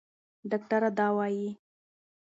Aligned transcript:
ډاکټره 0.49 0.89
دا 0.97 1.07
وايي. 1.17 1.49